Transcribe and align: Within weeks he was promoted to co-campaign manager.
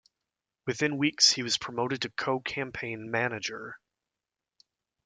Within 0.65 0.97
weeks 0.97 1.31
he 1.31 1.43
was 1.43 1.59
promoted 1.59 2.01
to 2.01 2.09
co-campaign 2.09 3.11
manager. 3.11 3.77